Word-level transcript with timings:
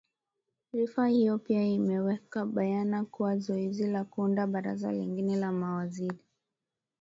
rifa 0.73 1.07
hiyo 1.07 1.37
pia 1.37 1.65
imeweka 1.65 2.45
bayana 2.45 3.05
kuwa 3.05 3.37
zoezi 3.37 3.87
la 3.87 4.03
kuunda 4.03 4.47
baraza 4.47 4.91
lingine 4.91 5.35
la 5.35 5.51
mawaziri 5.51 6.19